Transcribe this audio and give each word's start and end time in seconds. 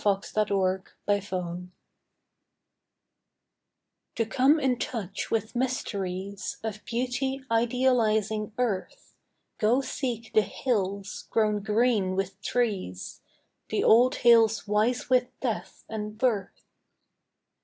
THE 0.03 0.09
HIGHER 0.15 0.83
BROTHERHOOD 1.05 1.69
To 4.15 4.25
come 4.25 4.59
in 4.59 4.79
touch 4.79 5.29
with 5.29 5.55
mysteries 5.55 6.57
Of 6.63 6.83
beauty 6.85 7.43
idealizing 7.51 8.51
Earth, 8.57 9.13
Go 9.59 9.81
seek 9.81 10.33
the 10.33 10.41
hills, 10.41 11.27
grown 11.29 11.61
green 11.61 12.15
with 12.15 12.41
trees, 12.41 13.21
The 13.69 13.83
old 13.83 14.15
hills 14.15 14.67
wise 14.67 15.07
with 15.07 15.27
death 15.39 15.85
and 15.87 16.17
birth. 16.17 16.63